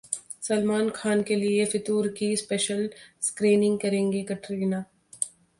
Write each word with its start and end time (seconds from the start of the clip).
सलमान 0.41 0.89
खान 0.89 1.21
के 1.23 1.35
लिए 1.35 1.65
'फितूर' 1.65 2.07
की 2.17 2.35
स्पेशल 2.37 2.89
स्क्रीनिंग 3.21 3.79
करेंगी 3.79 4.23
कटरीना 4.23 4.83